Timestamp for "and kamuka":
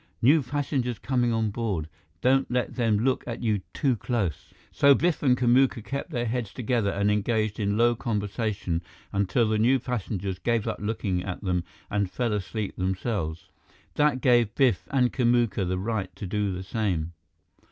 5.21-5.83, 14.89-15.67